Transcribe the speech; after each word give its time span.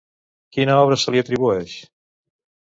Quina 0.55 0.77
obra 0.85 0.97
se 1.01 1.13
li 1.17 1.21
atribueix? 1.25 1.77